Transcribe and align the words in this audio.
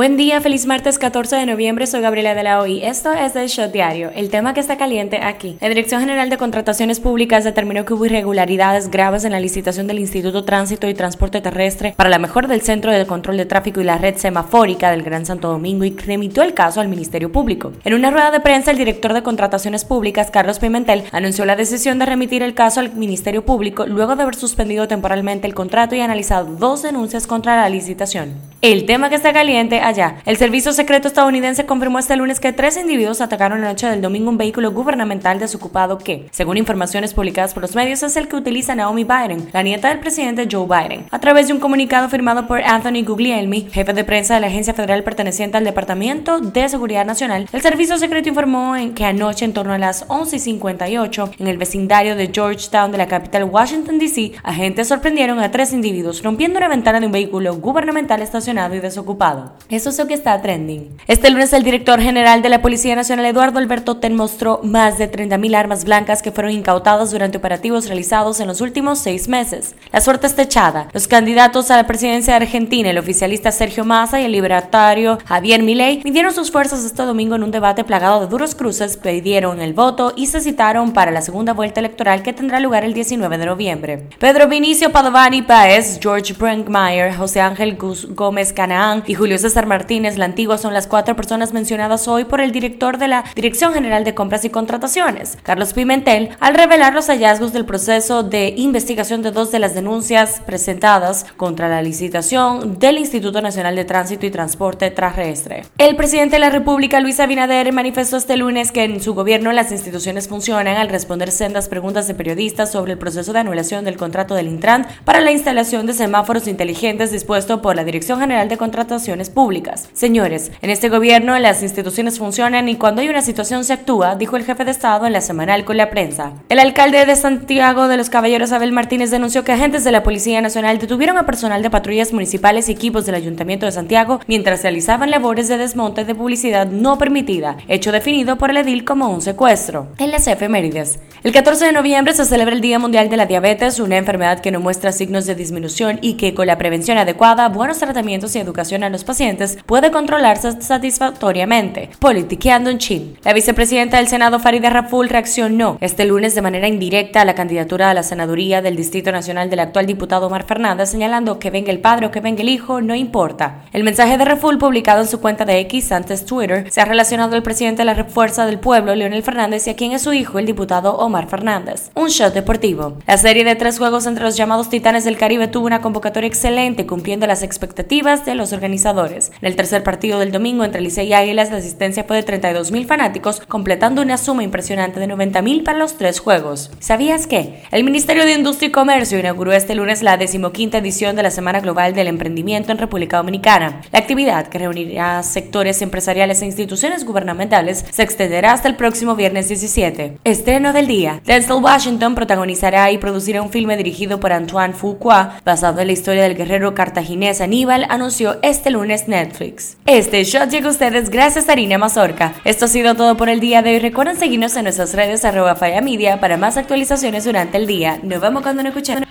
Buen 0.00 0.16
día, 0.16 0.40
feliz 0.40 0.64
martes 0.64 0.98
14 0.98 1.36
de 1.36 1.44
noviembre, 1.44 1.86
soy 1.86 2.00
Gabriela 2.00 2.34
de 2.34 2.42
la 2.42 2.58
OI. 2.58 2.82
Esto 2.82 3.12
es 3.12 3.36
el 3.36 3.48
Shot 3.48 3.70
Diario, 3.70 4.10
el 4.14 4.30
tema 4.30 4.54
que 4.54 4.60
está 4.60 4.78
caliente 4.78 5.18
aquí. 5.22 5.58
La 5.60 5.68
Dirección 5.68 6.00
General 6.00 6.30
de 6.30 6.38
Contrataciones 6.38 7.00
Públicas 7.00 7.44
determinó 7.44 7.84
que 7.84 7.92
hubo 7.92 8.06
irregularidades 8.06 8.90
graves 8.90 9.26
en 9.26 9.32
la 9.32 9.40
licitación 9.40 9.86
del 9.86 9.98
Instituto 9.98 10.42
Tránsito 10.46 10.88
y 10.88 10.94
Transporte 10.94 11.42
Terrestre 11.42 11.92
para 11.98 12.08
la 12.08 12.18
mejora 12.18 12.48
del 12.48 12.62
Centro 12.62 12.90
de 12.90 13.06
Control 13.06 13.36
de 13.36 13.44
Tráfico 13.44 13.82
y 13.82 13.84
la 13.84 13.98
red 13.98 14.16
semafórica 14.16 14.90
del 14.90 15.02
Gran 15.02 15.26
Santo 15.26 15.48
Domingo 15.48 15.84
y 15.84 15.90
remitió 15.90 16.44
el 16.44 16.54
caso 16.54 16.80
al 16.80 16.88
Ministerio 16.88 17.30
Público. 17.30 17.72
En 17.84 17.92
una 17.92 18.10
rueda 18.10 18.30
de 18.30 18.40
prensa, 18.40 18.70
el 18.70 18.78
director 18.78 19.12
de 19.12 19.22
Contrataciones 19.22 19.84
Públicas, 19.84 20.30
Carlos 20.30 20.60
Pimentel, 20.60 21.04
anunció 21.12 21.44
la 21.44 21.56
decisión 21.56 21.98
de 21.98 22.06
remitir 22.06 22.42
el 22.42 22.54
caso 22.54 22.80
al 22.80 22.94
Ministerio 22.94 23.44
Público 23.44 23.84
luego 23.86 24.16
de 24.16 24.22
haber 24.22 24.34
suspendido 24.34 24.88
temporalmente 24.88 25.46
el 25.46 25.52
contrato 25.52 25.94
y 25.94 26.00
analizado 26.00 26.46
dos 26.56 26.80
denuncias 26.80 27.26
contra 27.26 27.56
la 27.56 27.68
licitación. 27.68 28.49
El 28.62 28.84
tema 28.84 29.08
que 29.08 29.14
está 29.14 29.32
caliente 29.32 29.80
allá. 29.80 30.16
El 30.26 30.36
Servicio 30.36 30.74
Secreto 30.74 31.08
estadounidense 31.08 31.64
confirmó 31.64 31.98
este 31.98 32.14
lunes 32.16 32.40
que 32.40 32.52
tres 32.52 32.76
individuos 32.76 33.22
atacaron 33.22 33.62
la 33.62 33.68
noche 33.68 33.86
del 33.86 34.02
domingo 34.02 34.28
un 34.28 34.36
vehículo 34.36 34.70
gubernamental 34.70 35.38
desocupado 35.38 35.96
que, 35.96 36.26
según 36.30 36.58
informaciones 36.58 37.14
publicadas 37.14 37.54
por 37.54 37.62
los 37.62 37.74
medios, 37.74 38.02
es 38.02 38.16
el 38.18 38.28
que 38.28 38.36
utiliza 38.36 38.74
Naomi 38.74 39.04
Biden, 39.04 39.48
la 39.54 39.62
nieta 39.62 39.88
del 39.88 40.00
presidente 40.00 40.46
Joe 40.50 40.66
Biden. 40.66 41.06
A 41.10 41.20
través 41.20 41.46
de 41.46 41.54
un 41.54 41.58
comunicado 41.58 42.10
firmado 42.10 42.46
por 42.46 42.60
Anthony 42.60 43.02
Guglielmi, 43.02 43.68
jefe 43.72 43.94
de 43.94 44.04
prensa 44.04 44.34
de 44.34 44.40
la 44.40 44.48
agencia 44.48 44.74
federal 44.74 45.04
perteneciente 45.04 45.56
al 45.56 45.64
Departamento 45.64 46.40
de 46.40 46.68
Seguridad 46.68 47.06
Nacional, 47.06 47.48
el 47.50 47.62
Servicio 47.62 47.96
Secreto 47.96 48.28
informó 48.28 48.76
en 48.76 48.92
que 48.92 49.06
anoche, 49.06 49.46
en 49.46 49.54
torno 49.54 49.72
a 49.72 49.78
las 49.78 50.06
11:58, 50.08 51.30
en 51.38 51.46
el 51.46 51.56
vecindario 51.56 52.14
de 52.14 52.30
Georgetown 52.30 52.92
de 52.92 52.98
la 52.98 53.08
capital 53.08 53.44
Washington, 53.44 53.98
D.C., 53.98 54.32
agentes 54.42 54.88
sorprendieron 54.88 55.38
a 55.38 55.50
tres 55.50 55.72
individuos 55.72 56.22
rompiendo 56.22 56.58
una 56.58 56.68
ventana 56.68 57.00
de 57.00 57.06
un 57.06 57.12
vehículo 57.12 57.56
gubernamental 57.56 58.20
estacionado 58.20 58.49
y 58.50 58.80
desocupado. 58.80 59.52
Eso 59.68 59.90
es 59.90 59.98
lo 59.98 60.08
que 60.08 60.14
está 60.14 60.42
trending. 60.42 60.96
Este 61.06 61.30
lunes 61.30 61.52
el 61.52 61.62
director 61.62 62.00
general 62.00 62.42
de 62.42 62.48
la 62.48 62.60
Policía 62.60 62.96
Nacional 62.96 63.26
Eduardo 63.26 63.60
Alberto 63.60 63.98
Ten 63.98 64.16
mostró 64.16 64.60
más 64.64 64.98
de 64.98 65.10
30.000 65.10 65.54
armas 65.54 65.84
blancas 65.84 66.20
que 66.20 66.32
fueron 66.32 66.52
incautadas 66.52 67.12
durante 67.12 67.38
operativos 67.38 67.86
realizados 67.86 68.40
en 68.40 68.48
los 68.48 68.60
últimos 68.60 68.98
seis 68.98 69.28
meses. 69.28 69.76
La 69.92 70.00
suerte 70.00 70.26
está 70.26 70.42
echada. 70.42 70.88
Los 70.92 71.06
candidatos 71.06 71.70
a 71.70 71.76
la 71.76 71.86
presidencia 71.86 72.32
de 72.32 72.44
Argentina, 72.44 72.90
el 72.90 72.98
oficialista 72.98 73.52
Sergio 73.52 73.84
Massa 73.84 74.20
y 74.20 74.24
el 74.24 74.32
libertario 74.32 75.18
Javier 75.24 75.62
Milei, 75.62 76.02
midieron 76.04 76.34
sus 76.34 76.50
fuerzas 76.50 76.84
este 76.84 77.04
domingo 77.04 77.36
en 77.36 77.44
un 77.44 77.52
debate 77.52 77.84
plagado 77.84 78.20
de 78.20 78.26
duros 78.26 78.56
cruces, 78.56 78.96
pidieron 78.96 79.60
el 79.60 79.74
voto 79.74 80.12
y 80.16 80.26
se 80.26 80.40
citaron 80.40 80.92
para 80.92 81.12
la 81.12 81.22
segunda 81.22 81.52
vuelta 81.52 81.78
electoral 81.78 82.24
que 82.24 82.32
tendrá 82.32 82.58
lugar 82.58 82.84
el 82.84 82.94
19 82.94 83.38
de 83.38 83.46
noviembre. 83.46 84.08
Pedro 84.18 84.48
Vinicio 84.48 84.90
Padovani 84.90 85.42
Páez, 85.42 86.00
George 86.02 86.34
Brinkmeyer, 86.34 87.14
José 87.14 87.40
Ángel 87.40 87.76
Gómez 87.76 88.39
Canaán 88.48 89.04
y 89.06 89.14
Julio 89.14 89.38
César 89.38 89.66
Martínez 89.66 90.16
La 90.16 90.24
Antigua 90.24 90.56
son 90.56 90.72
las 90.72 90.86
cuatro 90.86 91.14
personas 91.14 91.52
mencionadas 91.52 92.08
hoy 92.08 92.24
por 92.24 92.40
el 92.40 92.52
director 92.52 92.96
de 92.96 93.08
la 93.08 93.24
Dirección 93.34 93.74
General 93.74 94.02
de 94.02 94.14
Compras 94.14 94.44
y 94.44 94.50
Contrataciones, 94.50 95.36
Carlos 95.42 95.74
Pimentel, 95.74 96.30
al 96.40 96.54
revelar 96.54 96.94
los 96.94 97.08
hallazgos 97.08 97.52
del 97.52 97.66
proceso 97.66 98.22
de 98.22 98.54
investigación 98.56 99.22
de 99.22 99.30
dos 99.30 99.52
de 99.52 99.58
las 99.58 99.74
denuncias 99.74 100.40
presentadas 100.46 101.26
contra 101.36 101.68
la 101.68 101.82
licitación 101.82 102.78
del 102.78 102.98
Instituto 102.98 103.42
Nacional 103.42 103.76
de 103.76 103.84
Tránsito 103.84 104.24
y 104.24 104.30
Transporte 104.30 104.90
Terrestre. 104.90 105.64
El 105.76 105.96
presidente 105.96 106.36
de 106.36 106.40
la 106.40 106.50
República, 106.50 107.00
Luis 107.00 107.20
Abinader, 107.20 107.72
manifestó 107.72 108.16
este 108.16 108.36
lunes 108.36 108.72
que 108.72 108.84
en 108.84 109.02
su 109.02 109.14
gobierno 109.14 109.52
las 109.52 109.70
instituciones 109.70 110.28
funcionan 110.28 110.78
al 110.78 110.88
responder 110.88 111.30
sendas 111.30 111.68
preguntas 111.68 112.08
de 112.08 112.14
periodistas 112.14 112.72
sobre 112.72 112.92
el 112.92 112.98
proceso 112.98 113.32
de 113.32 113.40
anulación 113.40 113.84
del 113.84 113.96
contrato 113.96 114.34
del 114.34 114.48
Intran 114.48 114.86
para 115.04 115.20
la 115.20 115.32
instalación 115.32 115.86
de 115.86 115.92
semáforos 115.92 116.48
inteligentes 116.48 117.12
dispuesto 117.12 117.60
por 117.60 117.76
la 117.76 117.84
Dirección 117.84 118.18
General 118.18 118.29
de 118.30 118.56
Contrataciones 118.56 119.28
Públicas. 119.28 119.88
Señores, 119.92 120.52
en 120.62 120.70
este 120.70 120.88
gobierno 120.88 121.36
las 121.40 121.64
instituciones 121.64 122.20
funcionan 122.20 122.68
y 122.68 122.76
cuando 122.76 123.02
hay 123.02 123.08
una 123.08 123.22
situación 123.22 123.64
se 123.64 123.72
actúa, 123.72 124.14
dijo 124.14 124.36
el 124.36 124.44
jefe 124.44 124.64
de 124.64 124.70
Estado 124.70 125.04
en 125.04 125.12
la 125.12 125.20
semanal 125.20 125.64
con 125.64 125.76
la 125.76 125.90
prensa. 125.90 126.34
El 126.48 126.60
alcalde 126.60 127.04
de 127.04 127.16
Santiago 127.16 127.88
de 127.88 127.96
los 127.96 128.08
Caballeros, 128.08 128.52
Abel 128.52 128.70
Martínez, 128.70 129.10
denunció 129.10 129.42
que 129.42 129.50
agentes 129.50 129.82
de 129.82 129.90
la 129.90 130.04
Policía 130.04 130.40
Nacional 130.40 130.78
detuvieron 130.78 131.18
a 131.18 131.26
personal 131.26 131.60
de 131.60 131.70
patrullas 131.70 132.12
municipales 132.12 132.68
y 132.68 132.72
equipos 132.72 133.04
del 133.04 133.16
Ayuntamiento 133.16 133.66
de 133.66 133.72
Santiago 133.72 134.20
mientras 134.28 134.62
realizaban 134.62 135.10
labores 135.10 135.48
de 135.48 135.58
desmonte 135.58 136.04
de 136.04 136.14
publicidad 136.14 136.68
no 136.68 136.98
permitida, 136.98 137.56
hecho 137.66 137.90
definido 137.90 138.38
por 138.38 138.50
el 138.50 138.58
edil 138.58 138.84
como 138.84 139.08
un 139.08 139.22
secuestro. 139.22 139.88
En 139.98 140.12
las 140.12 140.28
efemérides. 140.28 141.00
El 141.22 141.32
14 141.32 141.66
de 141.66 141.72
noviembre 141.72 142.14
se 142.14 142.24
celebra 142.24 142.54
el 142.54 142.62
Día 142.62 142.78
Mundial 142.78 143.10
de 143.10 143.18
la 143.18 143.26
Diabetes, 143.26 143.78
una 143.78 143.98
enfermedad 143.98 144.40
que 144.40 144.50
no 144.50 144.58
muestra 144.58 144.90
signos 144.90 145.26
de 145.26 145.34
disminución 145.34 145.98
y 146.00 146.14
que 146.14 146.32
con 146.32 146.46
la 146.46 146.56
prevención 146.56 146.96
adecuada, 146.96 147.50
buenos 147.50 147.78
tratamientos 147.78 148.34
y 148.34 148.38
educación 148.38 148.84
a 148.84 148.88
los 148.88 149.04
pacientes 149.04 149.58
puede 149.66 149.90
controlarse 149.90 150.62
satisfactoriamente. 150.62 151.90
Politiqueando 151.98 152.70
en 152.70 152.78
Chin. 152.78 153.18
La 153.22 153.34
vicepresidenta 153.34 153.98
del 153.98 154.08
Senado, 154.08 154.38
Farida 154.38 154.70
Raful, 154.70 155.10
reaccionó 155.10 155.76
este 155.82 156.06
lunes 156.06 156.34
de 156.34 156.40
manera 156.40 156.68
indirecta 156.68 157.20
a 157.20 157.26
la 157.26 157.34
candidatura 157.34 157.90
a 157.90 157.94
la 157.94 158.02
senaduría 158.02 158.62
del 158.62 158.76
Distrito 158.76 159.12
Nacional 159.12 159.50
del 159.50 159.60
actual 159.60 159.84
diputado 159.84 160.26
Omar 160.26 160.44
Fernández, 160.44 160.88
señalando 160.88 161.38
que 161.38 161.50
venga 161.50 161.70
el 161.70 161.80
padre 161.80 162.06
o 162.06 162.10
que 162.10 162.20
venga 162.20 162.40
el 162.40 162.48
hijo, 162.48 162.80
no 162.80 162.94
importa. 162.94 163.64
El 163.74 163.84
mensaje 163.84 164.16
de 164.16 164.24
Raful, 164.24 164.56
publicado 164.56 165.02
en 165.02 165.08
su 165.08 165.20
cuenta 165.20 165.44
de 165.44 165.60
X 165.60 165.92
antes 165.92 166.24
Twitter, 166.24 166.64
se 166.70 166.80
ha 166.80 166.86
relacionado 166.86 167.36
al 167.36 167.42
presidente 167.42 167.82
de 167.82 167.84
la 167.84 167.92
Refuerza 167.92 168.46
del 168.46 168.58
Pueblo, 168.58 168.94
Leonel 168.94 169.22
Fernández, 169.22 169.66
y 169.66 169.70
a 169.70 169.76
quien 169.76 169.92
es 169.92 170.00
su 170.00 170.14
hijo, 170.14 170.38
el 170.38 170.46
diputado 170.46 170.96
Omar 170.96 171.09
Fernández. 171.10 171.90
Un 171.94 172.08
shot 172.08 172.32
deportivo. 172.32 172.96
La 173.06 173.18
serie 173.18 173.44
de 173.44 173.56
tres 173.56 173.78
juegos 173.78 174.06
entre 174.06 174.24
los 174.24 174.36
llamados 174.36 174.70
Titanes 174.70 175.04
del 175.04 175.16
Caribe 175.16 175.48
tuvo 175.48 175.66
una 175.66 175.80
convocatoria 175.80 176.28
excelente, 176.28 176.86
cumpliendo 176.86 177.26
las 177.26 177.42
expectativas 177.42 178.24
de 178.24 178.34
los 178.34 178.52
organizadores. 178.52 179.32
En 179.40 179.48
el 179.48 179.56
tercer 179.56 179.82
partido 179.82 180.18
del 180.18 180.32
domingo 180.32 180.64
entre 180.64 180.80
Licey 180.80 181.08
y 181.08 181.12
Águilas, 181.12 181.50
la 181.50 181.58
asistencia 181.58 182.04
fue 182.04 182.16
de 182.16 182.22
32 182.22 182.70
mil 182.70 182.86
fanáticos, 182.86 183.40
completando 183.40 184.02
una 184.02 184.18
suma 184.18 184.44
impresionante 184.44 185.00
de 185.00 185.06
90 185.06 185.42
mil 185.42 185.62
para 185.62 185.78
los 185.78 185.96
tres 185.96 186.20
juegos. 186.20 186.70
¿Sabías 186.78 187.26
que? 187.26 187.62
El 187.70 187.84
Ministerio 187.84 188.24
de 188.24 188.34
Industria 188.34 188.68
y 188.68 188.72
Comercio 188.72 189.18
inauguró 189.18 189.52
este 189.52 189.74
lunes 189.74 190.02
la 190.02 190.16
decimoquinta 190.16 190.78
edición 190.78 191.16
de 191.16 191.22
la 191.22 191.30
Semana 191.30 191.60
Global 191.60 191.94
del 191.94 192.06
Emprendimiento 192.06 192.72
en 192.72 192.78
República 192.78 193.16
Dominicana. 193.16 193.80
La 193.92 193.98
actividad, 193.98 194.46
que 194.46 194.58
reunirá 194.58 195.22
sectores 195.22 195.82
empresariales 195.82 196.42
e 196.42 196.46
instituciones 196.46 197.04
gubernamentales, 197.04 197.84
se 197.90 198.02
extenderá 198.02 198.52
hasta 198.52 198.68
el 198.68 198.76
próximo 198.76 199.16
viernes 199.16 199.48
17. 199.48 200.18
Estreno 200.24 200.72
del 200.72 200.86
día. 200.86 200.99
Denzel 201.24 201.62
Washington 201.62 202.14
protagonizará 202.14 202.90
y 202.90 202.98
producirá 202.98 203.42
un 203.42 203.50
filme 203.50 203.76
dirigido 203.76 204.20
por 204.20 204.32
Antoine 204.32 204.74
Fuqua, 204.74 205.40
basado 205.44 205.80
en 205.80 205.86
la 205.86 205.92
historia 205.92 206.22
del 206.24 206.36
guerrero 206.36 206.74
cartaginés 206.74 207.40
Aníbal 207.40 207.86
anunció 207.88 208.38
este 208.42 208.70
lunes 208.70 209.08
Netflix. 209.08 209.76
Este 209.86 210.24
shot 210.24 210.50
llega 210.50 210.68
a 210.68 210.72
ustedes 210.72 211.10
gracias 211.10 211.48
a 211.48 211.52
Harina 211.52 211.78
Mazorca. 211.78 212.34
Esto 212.44 212.66
ha 212.66 212.68
sido 212.68 212.94
todo 212.94 213.16
por 213.16 213.28
el 213.28 213.40
día 213.40 213.62
de 213.62 213.70
hoy. 213.70 213.78
Recuerden 213.78 214.16
seguirnos 214.16 214.56
en 214.56 214.64
nuestras 214.64 214.94
redes 214.94 215.24
arroba 215.24 215.56
Media 215.82 216.20
para 216.20 216.36
más 216.36 216.56
actualizaciones 216.56 217.24
durante 217.24 217.56
el 217.56 217.66
día. 217.66 217.98
Nos 218.02 218.20
vemos 218.20 218.42
cuando 218.42 218.62
nos 218.62 218.70
escuchemos. 218.70 219.09